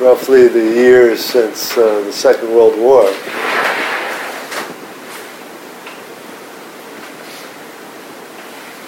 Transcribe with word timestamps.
roughly 0.00 0.48
the 0.48 0.58
years 0.58 1.24
since 1.24 1.76
uh, 1.78 2.00
the 2.04 2.12
Second 2.12 2.50
World 2.50 2.76
War. 2.78 3.04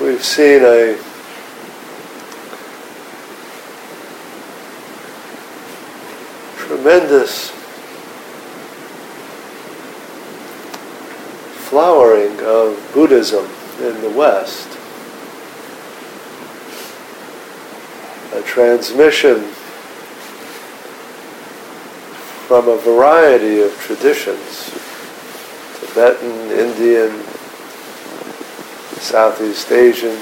We've 0.01 0.24
seen 0.24 0.62
a 0.62 0.98
tremendous 6.56 7.51
flowering 11.68 12.41
of 12.41 12.91
Buddhism 12.93 13.45
in 13.80 14.01
the 14.01 14.10
West, 14.10 14.68
a 18.34 18.43
transmission 18.43 19.52
from 22.46 22.68
a 22.68 22.77
variety 22.77 23.60
of 23.60 23.76
traditions 23.80 24.70
Tibetan, 25.80 26.52
Indian, 26.52 27.10
Southeast 29.01 29.73
Asian, 29.73 30.16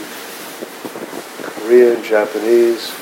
Korean, 1.43 2.03
Japanese. 2.03 2.95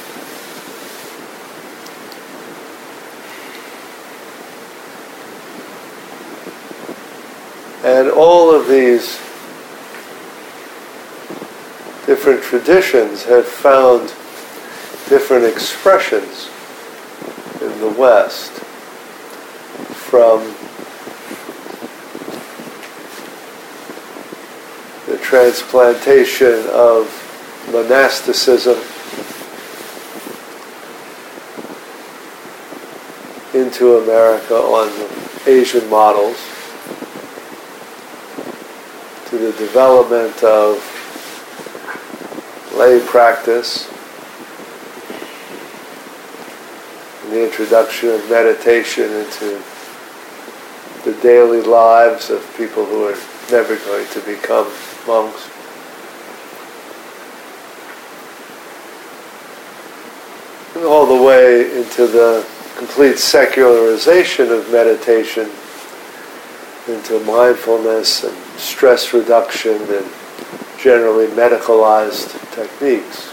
And 7.85 8.11
all 8.11 8.53
of 8.53 8.67
these 8.67 9.21
different 12.07 12.43
traditions 12.43 13.23
have 13.27 13.47
found 13.47 14.09
different 15.09 15.45
expressions 15.45 16.51
in 17.61 17.79
the 17.79 17.95
West 17.97 18.62
from 20.13 20.41
the 25.07 25.17
transplantation 25.23 26.67
of 26.69 27.09
monasticism 27.73 28.77
into 33.59 33.97
America 33.97 34.55
on 34.55 34.91
Asian 35.47 35.89
models 35.89 36.37
to 39.31 39.39
the 39.39 39.53
development 39.53 40.45
of 40.45 40.77
lay 42.77 43.01
practice 43.07 43.89
and 47.25 47.33
the 47.33 47.47
introduction 47.47 48.11
of 48.11 48.29
meditation 48.29 49.11
into 49.11 49.72
daily 51.23 51.63
lives 51.63 52.31
of 52.31 52.43
people 52.57 52.85
who 52.85 53.05
are 53.05 53.17
never 53.51 53.77
going 53.77 54.07
to 54.09 54.21
become 54.21 54.67
monks. 55.07 55.49
All 60.85 61.07
the 61.07 61.23
way 61.23 61.77
into 61.79 62.07
the 62.07 62.47
complete 62.77 63.19
secularization 63.19 64.51
of 64.51 64.71
meditation 64.73 65.49
into 66.89 67.21
mindfulness 67.25 68.25
and 68.25 68.37
stress 68.59 69.15
reduction 69.15 69.81
and 69.83 70.11
generally 70.79 71.27
medicalized 71.29 72.33
techniques. 72.53 73.32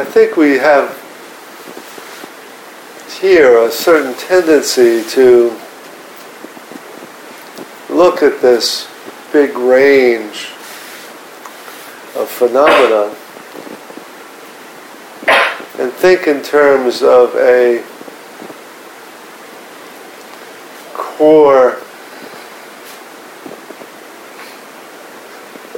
I 0.00 0.04
think 0.06 0.38
we 0.38 0.52
have 0.52 0.96
here 3.20 3.58
a 3.58 3.70
certain 3.70 4.14
tendency 4.14 5.04
to 5.10 5.54
look 7.90 8.22
at 8.22 8.40
this 8.40 8.88
big 9.30 9.58
range 9.58 10.52
of 12.16 12.30
phenomena 12.30 13.14
and 15.78 15.92
think 15.92 16.26
in 16.26 16.40
terms 16.40 17.02
of 17.02 17.34
a 17.36 17.84
core 20.94 21.76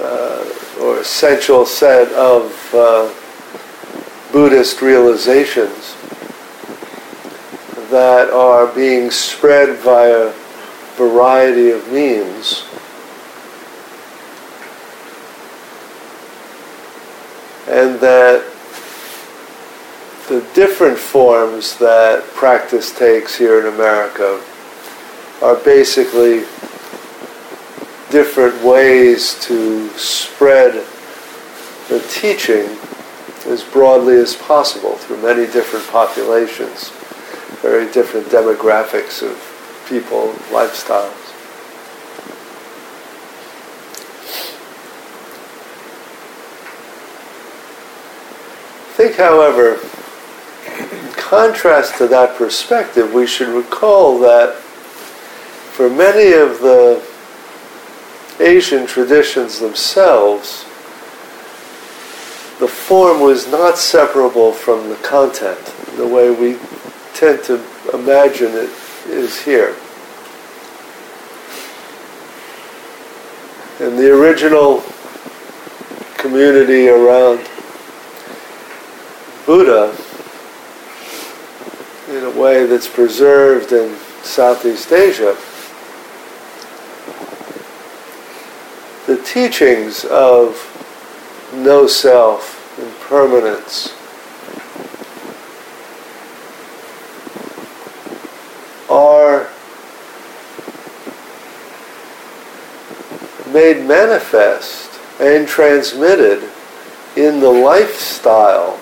uh, 0.01 0.81
or 0.81 1.01
essential 1.01 1.67
set 1.67 2.13
of 2.13 2.53
uh, 2.73 3.13
Buddhist 4.33 4.81
realizations 4.81 5.95
that 7.91 8.31
are 8.31 8.67
being 8.69 9.11
spread 9.11 9.77
via 9.81 10.33
variety 10.97 11.71
of 11.71 11.93
means. 11.93 12.65
And 17.69 18.01
that 18.01 18.43
the 20.29 20.41
different 20.55 20.97
forms 20.97 21.77
that 21.77 22.25
practice 22.29 22.97
takes 22.97 23.37
here 23.37 23.61
in 23.61 23.75
America 23.75 24.43
are 25.43 25.57
basically 25.57 26.41
different 28.11 28.63
ways 28.65 29.39
to 29.43 29.91
spread 29.91 30.73
the 31.89 32.01
teaching 32.09 32.79
as 33.47 33.65
broadly 33.65 34.17
as 34.17 34.37
possible 34.37 34.95
through 34.97 35.21
many 35.23 35.51
different 35.53 35.87
populations, 35.89 36.91
very 37.61 37.91
different 37.93 38.27
demographics 38.27 39.23
of 39.23 39.37
people, 39.89 40.33
lifestyles. 40.51 41.13
Think, 48.95 49.17
however, 49.17 49.81
in 50.79 51.13
contrast 51.15 51.97
to 51.99 52.07
that 52.09 52.37
perspective, 52.37 53.13
we 53.13 53.27
should 53.27 53.49
recall 53.49 54.19
that 54.21 54.55
for 55.73 55.89
many 55.89 56.35
of 56.35 56.61
the 56.61 57.03
Asian 58.39 58.87
traditions 58.87 59.59
themselves, 59.59 60.65
the 62.63 62.69
form 62.69 63.21
was 63.21 63.51
not 63.51 63.77
separable 63.77 64.53
from 64.53 64.89
the 64.89 64.95
content, 64.95 65.59
the 65.97 66.07
way 66.07 66.31
we 66.31 66.57
tend 67.13 67.43
to 67.43 67.61
imagine 67.93 68.53
it 68.53 68.71
is 69.09 69.43
here. 69.43 69.75
And 73.81 73.99
the 73.99 74.17
original 74.17 74.85
community 76.19 76.87
around 76.87 77.51
Buddha, 79.45 79.97
in 82.11 82.23
a 82.23 82.41
way 82.41 82.65
that's 82.67 82.89
preserved 82.89 83.73
in 83.73 83.97
Southeast 84.23 84.93
Asia, 84.93 85.37
the 89.09 89.21
teachings 89.25 90.05
of 90.05 90.69
no 91.53 91.87
self, 91.87 92.52
impermanence. 92.79 93.95
Are 98.91 99.49
made 103.53 103.87
manifest 103.87 105.01
and 105.21 105.47
transmitted 105.47 106.43
in 107.17 107.41
the 107.41 107.51
lifestyle 107.51 108.81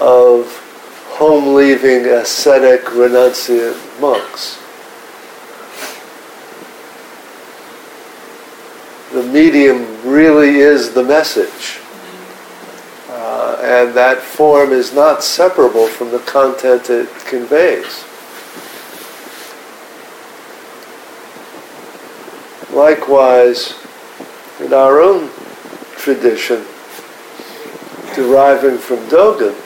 of 0.00 0.58
home 1.16 1.54
leaving 1.54 2.06
ascetic 2.06 2.82
renunciant 2.84 4.00
monks. 4.00 4.62
the 9.12 9.22
medium 9.22 10.02
really 10.04 10.56
is 10.56 10.92
the 10.94 11.02
message. 11.02 11.81
And 13.72 13.94
that 13.94 14.18
form 14.18 14.70
is 14.70 14.92
not 14.92 15.24
separable 15.24 15.86
from 15.86 16.10
the 16.10 16.18
content 16.18 16.90
it 16.90 17.08
conveys. 17.24 18.04
Likewise, 22.70 23.72
in 24.60 24.74
our 24.74 25.00
own 25.00 25.30
tradition, 25.96 26.66
deriving 28.14 28.76
from 28.76 28.98
Dogen, 29.08 29.56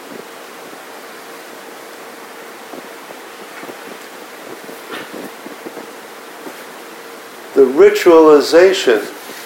the 7.56 7.66
ritualization 7.66 9.00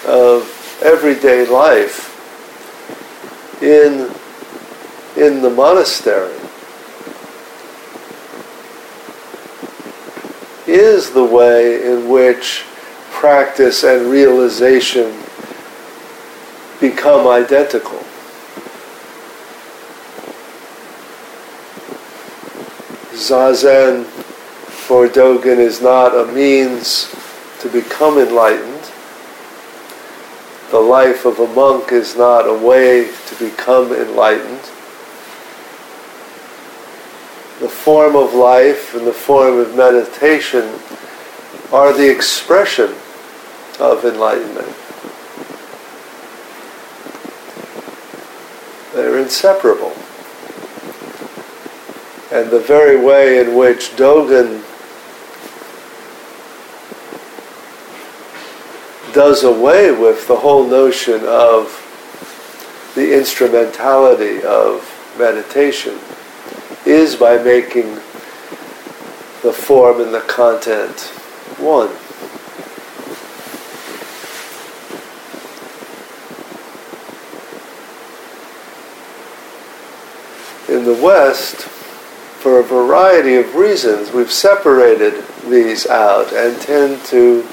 of 0.05 0.79
everyday 0.83 1.47
life 1.47 2.11
in, 3.63 4.10
in 5.31 5.41
the 5.41 5.49
monastery 5.49 6.37
is 10.67 11.11
the 11.11 11.23
way 11.23 11.83
in 11.89 12.09
which 12.09 12.65
practice 13.09 13.83
and 13.83 14.11
realization 14.11 15.23
become 16.81 17.27
identical. 17.27 17.99
Zazen 23.13 24.03
for 24.05 25.07
Dogen 25.07 25.59
is 25.59 25.81
not 25.81 26.13
a 26.13 26.31
means 26.33 27.13
to 27.59 27.69
become 27.69 28.17
enlightened. 28.17 28.91
The 30.71 30.79
life 30.79 31.25
of 31.25 31.39
a 31.39 31.47
monk 31.53 31.91
is 31.91 32.17
not 32.17 32.47
a 32.47 32.53
way 32.53 33.11
to 33.27 33.35
become 33.35 33.93
enlightened. 33.93 34.71
The 37.60 37.60
form 37.71 38.15
of 38.15 38.33
life 38.33 38.93
and 38.93 39.07
the 39.07 39.13
form 39.13 39.57
of 39.57 39.75
meditation 39.75 40.79
are 41.71 41.93
the 41.93 42.11
expression 42.11 42.93
of 43.79 44.05
enlightenment. 44.05 44.67
They're 48.93 49.17
inseparable. 49.17 49.93
And 52.31 52.51
the 52.51 52.59
very 52.59 52.97
way 53.03 53.39
in 53.39 53.55
which 53.55 53.91
Dogen 53.95 54.63
does 59.13 59.43
away 59.43 59.91
with 59.91 60.27
the 60.27 60.37
whole 60.37 60.67
notion 60.67 61.21
of 61.25 61.77
the 62.95 63.17
instrumentality 63.17 64.43
of 64.43 64.87
meditation 65.17 65.97
is 66.91 67.15
by 67.15 67.37
making 67.37 67.95
the 69.43 69.53
form 69.53 70.01
and 70.01 70.13
the 70.13 70.19
content 70.19 70.99
one. 71.57 71.89
In 80.69 80.85
the 80.85 81.01
West, 81.01 81.61
for 82.41 82.59
a 82.59 82.63
variety 82.63 83.35
of 83.35 83.55
reasons, 83.55 84.11
we've 84.11 84.31
separated 84.31 85.23
these 85.49 85.87
out 85.87 86.33
and 86.33 86.59
tend 86.61 87.03
to 87.05 87.43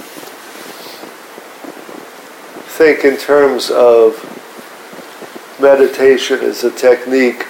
think 2.74 3.04
in 3.04 3.16
terms 3.16 3.70
of 3.70 4.24
meditation 5.60 6.40
as 6.40 6.64
a 6.64 6.70
technique 6.72 7.46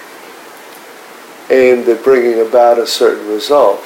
aimed 1.49 1.87
at 1.87 2.03
bringing 2.03 2.45
about 2.45 2.77
a 2.77 2.87
certain 2.87 3.27
result. 3.27 3.79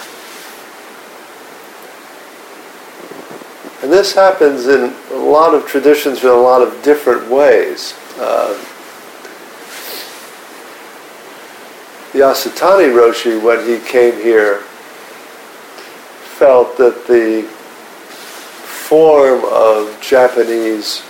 And 3.81 3.91
this 3.91 4.13
happens 4.13 4.67
in 4.67 4.93
a 5.11 5.15
lot 5.15 5.53
of 5.53 5.65
traditions 5.65 6.23
in 6.23 6.29
a 6.29 6.33
lot 6.33 6.61
of 6.61 6.81
different 6.83 7.29
ways. 7.29 7.93
Uh, 8.17 8.57
Yasutani 12.13 12.93
Roshi, 12.93 13.41
when 13.41 13.67
he 13.67 13.79
came 13.85 14.13
here, 14.21 14.59
felt 16.37 16.77
that 16.77 17.07
the 17.07 17.43
form 18.93 19.43
of 19.45 19.99
Japanese 19.99 21.01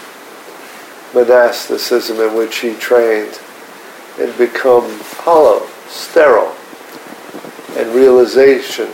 monasticism 1.13 2.19
in 2.19 2.35
which 2.35 2.57
he 2.57 2.73
trained 2.75 3.35
had 4.17 4.37
become 4.37 4.99
hollow, 5.17 5.67
sterile, 5.93 6.55
and 7.77 7.93
realization 7.93 8.89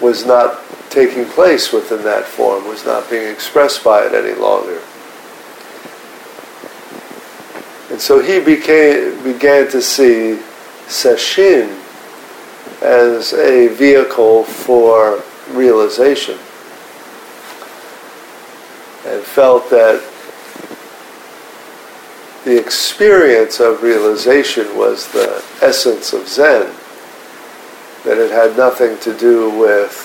was 0.00 0.26
not 0.26 0.60
taking 0.90 1.24
place 1.24 1.72
within 1.72 2.02
that 2.02 2.24
form, 2.24 2.66
was 2.66 2.84
not 2.84 3.08
being 3.10 3.28
expressed 3.28 3.84
by 3.84 4.04
it 4.04 4.14
any 4.14 4.34
longer. 4.34 4.80
And 7.90 8.00
so 8.00 8.20
he 8.20 8.40
became, 8.40 9.22
began 9.22 9.70
to 9.70 9.80
see 9.80 10.40
Sesshin 10.86 11.80
as 12.82 13.32
a 13.32 13.68
vehicle 13.68 14.44
for 14.44 15.22
realization 15.50 16.38
and 19.06 19.22
felt 19.22 19.70
that 19.70 20.02
the 22.44 22.58
experience 22.58 23.60
of 23.60 23.82
realization 23.82 24.76
was 24.76 25.10
the 25.12 25.44
essence 25.60 26.12
of 26.12 26.28
Zen, 26.28 26.72
that 28.04 28.18
it 28.18 28.30
had 28.30 28.56
nothing 28.56 28.98
to 29.00 29.16
do 29.18 29.50
with 29.50 30.04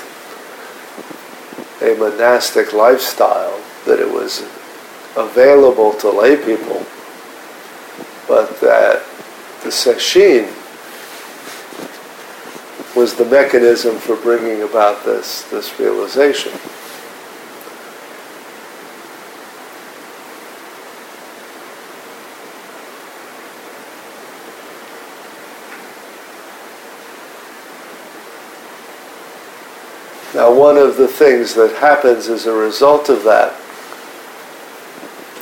a 1.81 1.95
monastic 1.97 2.73
lifestyle, 2.73 3.59
that 3.85 3.99
it 3.99 4.09
was 4.09 4.41
available 5.15 5.93
to 5.93 6.09
lay 6.09 6.35
people, 6.37 6.85
but 8.27 8.59
that 8.61 9.03
the 9.63 9.69
sesshin 9.69 10.51
was 12.95 13.15
the 13.15 13.25
mechanism 13.25 13.97
for 13.97 14.15
bringing 14.17 14.63
about 14.63 15.03
this, 15.03 15.43
this 15.49 15.79
realization. 15.79 16.51
Now, 30.33 30.51
one 30.51 30.77
of 30.77 30.97
the 30.97 31.07
things 31.07 31.53
that 31.53 31.75
happens 31.75 32.27
as 32.27 32.47
a 32.47 32.53
result 32.53 33.09
of 33.09 33.23
that 33.23 33.53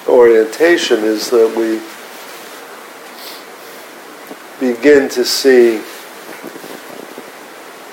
orientation 0.05 1.00
is 1.05 1.29
that 1.29 1.48
we 1.55 1.79
begin 4.60 5.07
to 5.10 5.24
see 5.24 5.77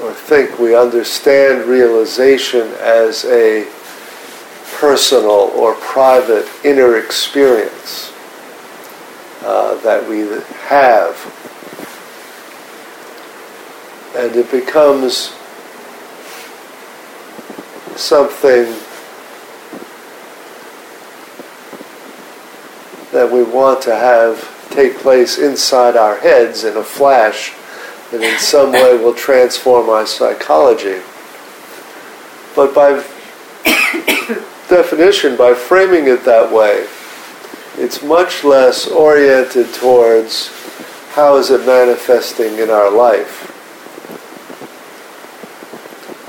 or 0.02 0.12
think 0.12 0.58
we 0.58 0.74
understand 0.74 1.66
realization 1.68 2.68
as 2.80 3.24
a 3.26 3.68
personal 4.76 5.52
or 5.54 5.74
private 5.74 6.48
inner 6.64 6.98
experience 6.98 8.12
uh, 9.42 9.76
that 9.82 10.08
we 10.08 10.20
have. 10.66 11.14
And 14.16 14.34
it 14.34 14.50
becomes 14.50 15.32
something 17.98 18.64
that 23.12 23.30
we 23.32 23.42
want 23.42 23.82
to 23.82 23.94
have 23.94 24.54
take 24.70 24.96
place 24.98 25.38
inside 25.38 25.96
our 25.96 26.18
heads 26.18 26.62
in 26.62 26.76
a 26.76 26.84
flash 26.84 27.54
that 28.10 28.22
in 28.22 28.38
some 28.38 28.72
way 28.72 28.96
will 28.96 29.14
transform 29.14 29.88
our 29.88 30.06
psychology. 30.06 31.02
But 32.54 32.74
by 32.74 32.90
definition, 34.68 35.36
by 35.36 35.54
framing 35.54 36.06
it 36.06 36.24
that 36.24 36.52
way, 36.52 36.86
it's 37.82 38.02
much 38.02 38.44
less 38.44 38.86
oriented 38.86 39.74
towards 39.74 40.48
how 41.14 41.36
is 41.36 41.50
it 41.50 41.66
manifesting 41.66 42.58
in 42.58 42.70
our 42.70 42.90
life 42.90 43.47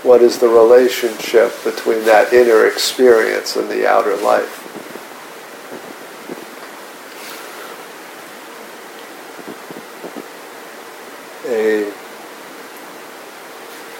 what 0.10 0.24
is 0.24 0.40
the 0.40 0.48
relationship 0.50 1.54
between 1.64 2.04
that 2.04 2.34
inner 2.34 2.66
experience 2.66 3.56
and 3.56 3.70
the 3.70 3.88
outer 3.88 4.16
life. 4.18 4.66
A, 11.46 11.94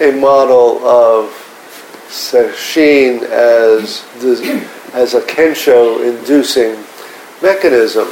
a 0.00 0.20
model 0.20 0.84
of 0.84 1.30
Sesshin 2.08 3.22
as 3.22 4.02
as 4.92 5.14
a 5.14 5.20
kensho 5.20 6.04
inducing 6.04 6.72
mechanism 7.40 8.08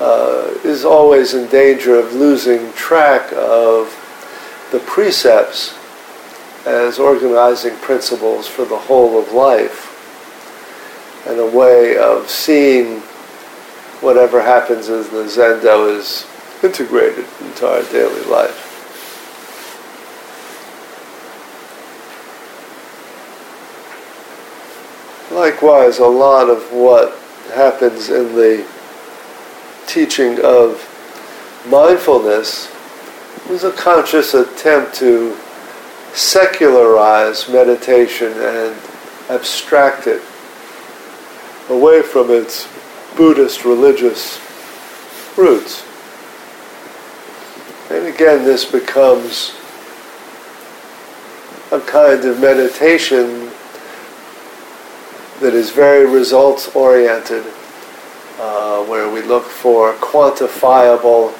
uh, 0.00 0.52
is 0.64 0.84
always 0.84 1.34
in 1.34 1.46
danger 1.50 1.94
of 2.00 2.12
losing 2.14 2.72
track 2.72 3.32
of 3.34 3.95
the 4.76 4.84
precepts 4.84 5.74
as 6.66 6.98
organizing 6.98 7.74
principles 7.76 8.46
for 8.46 8.66
the 8.66 8.76
whole 8.76 9.18
of 9.18 9.32
life 9.32 9.94
and 11.26 11.40
a 11.40 11.46
way 11.46 11.96
of 11.96 12.28
seeing 12.28 13.00
whatever 14.02 14.42
happens 14.42 14.90
in 14.90 15.02
the 15.04 15.24
Zendo 15.24 15.96
is 15.96 16.26
integrated 16.62 17.24
into 17.40 17.66
our 17.66 17.82
daily 17.84 18.22
life. 18.24 18.64
Likewise, 25.32 25.98
a 25.98 26.06
lot 26.06 26.50
of 26.50 26.70
what 26.70 27.16
happens 27.54 28.10
in 28.10 28.34
the 28.34 28.66
teaching 29.86 30.38
of 30.44 30.82
mindfulness 31.66 32.75
was 33.48 33.62
a 33.62 33.72
conscious 33.72 34.34
attempt 34.34 34.94
to 34.96 35.36
secularize 36.12 37.48
meditation 37.48 38.32
and 38.32 38.76
abstract 39.28 40.06
it 40.06 40.22
away 41.68 42.02
from 42.02 42.30
its 42.30 42.68
Buddhist 43.16 43.64
religious 43.64 44.40
roots. 45.38 45.84
And 47.90 48.06
again, 48.06 48.44
this 48.44 48.64
becomes 48.64 49.54
a 51.70 51.80
kind 51.80 52.24
of 52.24 52.40
meditation 52.40 53.50
that 55.40 55.54
is 55.54 55.70
very 55.70 56.04
results 56.04 56.74
oriented, 56.74 57.44
uh, 58.40 58.84
where 58.84 59.08
we 59.10 59.22
look 59.22 59.44
for 59.44 59.92
quantifiable 59.94 61.32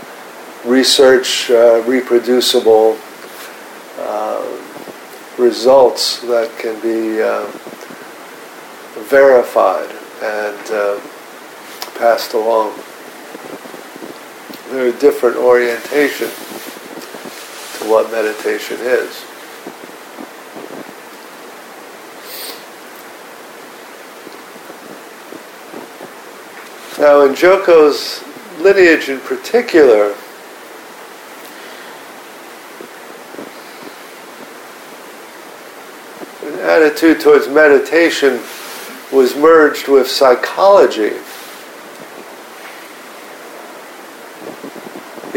research, 0.66 1.50
uh, 1.50 1.82
reproducible 1.86 2.98
uh, 3.98 4.44
results 5.38 6.20
that 6.22 6.50
can 6.58 6.80
be 6.80 7.22
uh, 7.22 7.46
verified 9.04 9.88
and 10.22 10.70
uh, 10.70 11.00
passed 11.98 12.34
along. 12.34 12.74
Very 14.68 14.92
different 14.98 15.36
orientation 15.36 16.28
to 17.78 17.88
what 17.88 18.10
meditation 18.10 18.78
is. 18.80 19.24
Now, 26.98 27.20
in 27.20 27.34
Joko's 27.34 28.24
lineage 28.58 29.10
in 29.10 29.20
particular, 29.20 30.14
an 36.66 36.85
attitude 36.96 37.20
towards 37.20 37.46
meditation 37.46 38.40
was 39.12 39.36
merged 39.36 39.86
with 39.86 40.08
psychology 40.08 41.14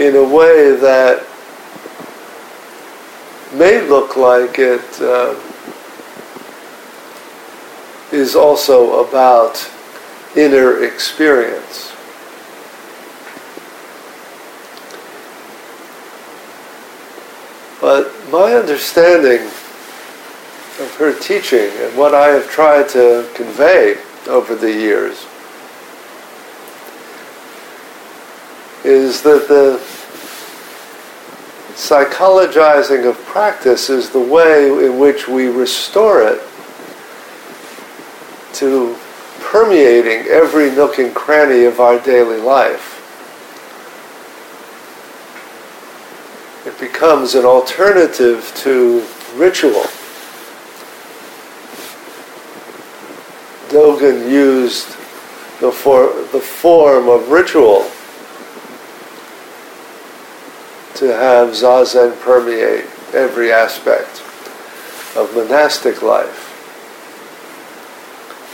in 0.01 0.15
a 0.15 0.23
way 0.23 0.73
that 0.77 1.25
may 3.53 3.81
look 3.89 4.15
like 4.15 4.57
it 4.57 5.01
uh, 5.01 5.35
is 8.13 8.37
also 8.37 9.05
about 9.05 9.69
inner 10.37 10.81
experience. 10.81 11.93
But 17.81 18.13
my 18.31 18.53
understanding 18.53 19.49
of 20.79 20.95
her 20.95 21.17
teaching 21.19 21.69
and 21.77 21.97
what 21.97 22.15
I 22.15 22.27
have 22.27 22.49
tried 22.49 22.89
to 22.89 23.29
convey 23.35 23.97
over 24.27 24.55
the 24.55 24.71
years 24.71 25.25
is 28.85 29.21
that 29.23 29.47
the 29.47 29.79
psychologizing 31.75 33.09
of 33.09 33.17
practice 33.25 33.89
is 33.89 34.09
the 34.09 34.19
way 34.19 34.67
in 34.85 34.99
which 34.99 35.27
we 35.27 35.47
restore 35.47 36.21
it 36.21 36.41
to 38.53 38.95
permeating 39.39 40.27
every 40.27 40.71
nook 40.71 40.97
and 40.97 41.13
cranny 41.13 41.65
of 41.65 41.79
our 41.79 41.99
daily 41.99 42.39
life. 42.39 42.95
It 46.65 46.79
becomes 46.79 47.35
an 47.35 47.45
alternative 47.45 48.51
to 48.57 49.05
ritual. 49.35 49.85
Used 54.01 54.87
the, 55.59 55.71
for, 55.71 56.07
the 56.31 56.39
form 56.39 57.09
of 57.09 57.29
ritual 57.29 57.89
to 60.95 61.13
have 61.13 61.49
zazen 61.49 62.19
permeate 62.21 62.85
every 63.13 63.51
aspect 63.51 64.21
of 65.15 65.31
monastic 65.35 66.01
life. 66.01 66.45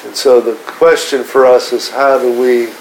And 0.05 0.15
so 0.15 0.41
the 0.41 0.55
question 0.65 1.23
for 1.23 1.45
us 1.45 1.73
is 1.73 1.89
how 1.89 2.19
do 2.19 2.39
we 2.39 2.71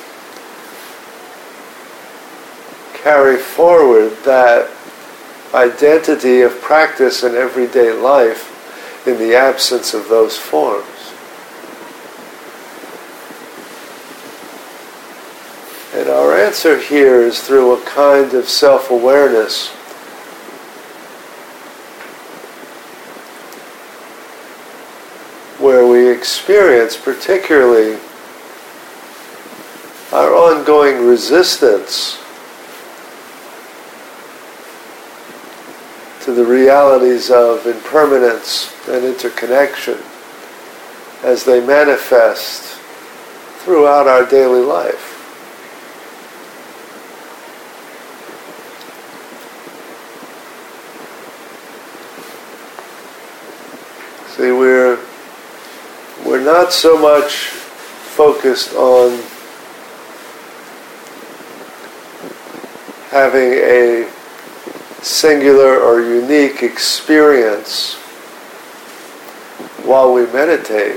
carry 3.02 3.36
forward 3.36 4.10
that 4.24 4.70
identity 5.54 6.40
of 6.40 6.60
practice 6.60 7.22
in 7.22 7.34
everyday 7.34 7.92
life 7.92 9.06
in 9.06 9.18
the 9.18 9.34
absence 9.34 9.94
of 9.94 10.08
those 10.08 10.36
forms? 10.36 10.86
And 15.94 16.08
our 16.08 16.34
answer 16.54 16.78
here 16.78 17.20
is 17.20 17.40
through 17.40 17.72
a 17.72 17.84
kind 17.84 18.32
of 18.32 18.48
self 18.48 18.88
awareness 18.88 19.70
where 25.58 25.84
we 25.84 26.08
experience 26.08 26.96
particularly 26.96 27.98
our 30.12 30.32
ongoing 30.32 31.04
resistance 31.04 32.18
to 36.22 36.32
the 36.32 36.44
realities 36.44 37.32
of 37.32 37.66
impermanence 37.66 38.72
and 38.86 39.04
interconnection 39.04 39.98
as 41.24 41.42
they 41.42 41.58
manifest 41.66 42.78
throughout 43.64 44.06
our 44.06 44.24
daily 44.24 44.60
life. 44.60 45.13
See, 54.36 54.50
we're 54.50 54.98
we're 56.26 56.42
not 56.42 56.72
so 56.72 56.98
much 56.98 57.50
focused 58.16 58.74
on 58.74 59.22
having 63.10 63.52
a 63.52 64.10
singular 65.02 65.78
or 65.78 66.00
unique 66.00 66.64
experience 66.64 67.94
while 69.84 70.12
we 70.12 70.26
meditate. 70.26 70.96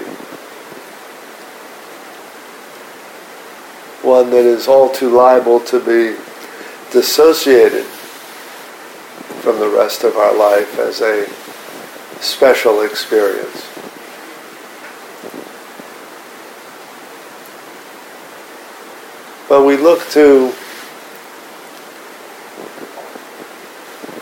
One 4.01 4.31
that 4.31 4.45
is 4.45 4.67
all 4.67 4.89
too 4.89 5.11
liable 5.11 5.59
to 5.59 5.79
be 5.79 6.17
dissociated 6.91 7.85
from 9.43 9.59
the 9.59 9.69
rest 9.69 10.03
of 10.03 10.15
our 10.15 10.35
life 10.35 10.79
as 10.79 11.01
a 11.01 11.46
special 12.27 12.81
experience. 12.81 13.65
But 19.47 19.63
we 19.63 19.77
look 19.77 20.07
to 20.09 20.53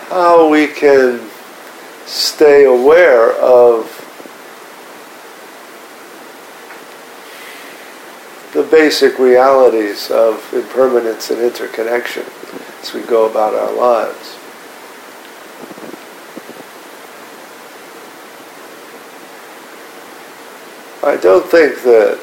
how 0.10 0.48
we 0.50 0.68
can 0.68 1.30
stay 2.06 2.66
aware 2.66 3.32
of 3.34 3.92
the 8.54 8.64
basic 8.64 9.18
realities 9.20 10.12
of 10.12 10.54
impermanence 10.54 11.32
and 11.32 11.42
interconnection 11.42 12.24
as 12.82 12.94
we 12.94 13.02
go 13.02 13.30
about 13.30 13.54
our 13.54 13.74
lives. 13.74 14.38
I 21.06 21.18
don't 21.18 21.46
think 21.46 21.84
that 21.84 22.18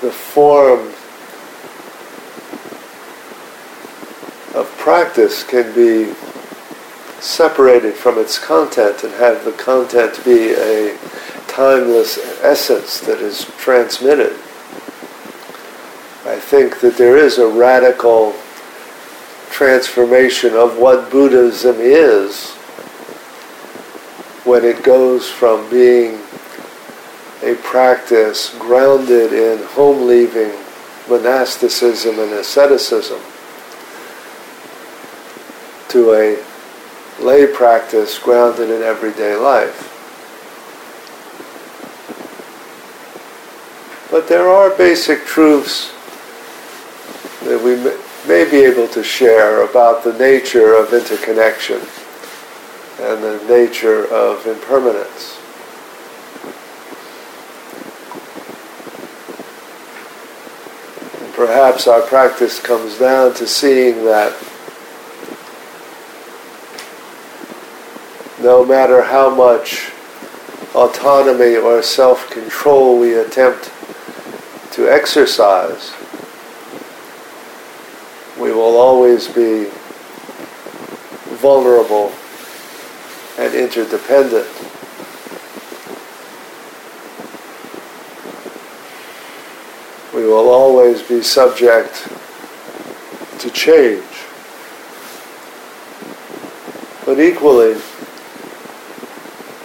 the 0.00 0.10
form 0.10 0.88
of 4.56 4.68
practice 4.76 5.44
can 5.44 5.72
be 5.72 6.12
separated 7.20 7.94
from 7.94 8.18
its 8.18 8.40
content 8.40 9.04
and 9.04 9.12
have 9.12 9.44
the 9.44 9.52
content 9.52 10.20
be 10.24 10.50
a 10.54 10.98
timeless 11.46 12.18
essence 12.42 12.98
that 13.02 13.20
is 13.20 13.44
transmitted. 13.56 14.32
I 16.26 16.40
think 16.40 16.80
that 16.80 16.96
there 16.96 17.16
is 17.16 17.38
a 17.38 17.46
radical 17.46 18.34
transformation 19.50 20.54
of 20.54 20.76
what 20.76 21.08
Buddhism 21.08 21.76
is 21.78 22.56
when 24.52 24.66
it 24.66 24.82
goes 24.82 25.30
from 25.30 25.66
being 25.70 26.20
a 27.42 27.54
practice 27.62 28.54
grounded 28.58 29.32
in 29.32 29.64
home 29.68 30.06
leaving 30.06 30.52
monasticism 31.08 32.18
and 32.18 32.32
asceticism 32.32 33.18
to 35.88 36.12
a 36.12 37.24
lay 37.24 37.46
practice 37.46 38.18
grounded 38.18 38.68
in 38.68 38.82
everyday 38.82 39.34
life. 39.36 39.88
But 44.10 44.28
there 44.28 44.50
are 44.50 44.76
basic 44.76 45.24
truths 45.24 45.94
that 47.44 47.58
we 47.64 47.76
may 48.28 48.44
be 48.50 48.58
able 48.66 48.88
to 48.88 49.02
share 49.02 49.62
about 49.62 50.04
the 50.04 50.12
nature 50.12 50.74
of 50.74 50.92
interconnection 50.92 51.80
and 53.02 53.20
the 53.20 53.44
nature 53.48 54.06
of 54.06 54.46
impermanence. 54.46 55.36
And 61.20 61.34
perhaps 61.34 61.88
our 61.88 62.02
practice 62.02 62.60
comes 62.60 62.98
down 62.98 63.34
to 63.34 63.46
seeing 63.48 64.04
that 64.04 64.32
no 68.40 68.64
matter 68.64 69.02
how 69.02 69.34
much 69.34 69.90
autonomy 70.72 71.56
or 71.56 71.82
self 71.82 72.30
control 72.30 73.00
we 73.00 73.14
attempt 73.14 73.72
to 74.74 74.88
exercise, 74.88 75.92
we 78.38 78.52
will 78.52 78.76
always 78.76 79.26
be 79.26 79.68
vulnerable 81.40 82.12
and 83.42 83.54
interdependent. 83.54 84.46
We 90.14 90.24
will 90.24 90.48
always 90.48 91.02
be 91.02 91.22
subject 91.22 92.08
to 93.40 93.50
change. 93.50 94.04
But 97.04 97.18
equally, 97.18 97.80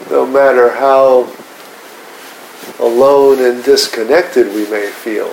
no 0.10 0.26
matter 0.26 0.72
how 0.72 1.32
alone 2.80 3.40
and 3.46 3.64
disconnected 3.64 4.48
we 4.56 4.68
may 4.72 4.90
feel, 4.90 5.32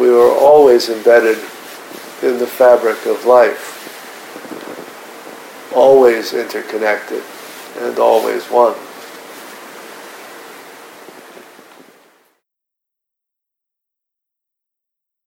we 0.00 0.08
are 0.08 0.30
always 0.30 0.88
embedded 0.88 1.38
in 2.22 2.38
the 2.38 2.46
fabric 2.46 3.04
of 3.06 3.24
life, 3.24 3.77
always 6.18 6.34
interconnected 6.34 7.22
and 7.78 7.96
always 7.96 8.44
one. 8.46 8.74